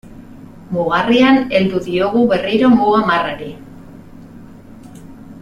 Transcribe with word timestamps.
Mugarrian 0.77 1.37
heldu 1.59 1.81
diogu 1.89 2.23
berriro 2.33 2.71
muga 2.79 3.05
marrari. 3.11 3.51